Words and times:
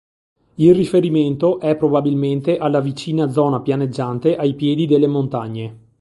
Il 0.55 0.73
riferimento 0.73 1.59
è 1.59 1.75
probabilmente 1.77 2.57
alla 2.57 2.79
vicina 2.79 3.29
zona 3.29 3.61
pianeggiante 3.61 4.35
ai 4.35 4.55
piedi 4.55 4.87
delle 4.87 5.05
montagne. 5.05 5.77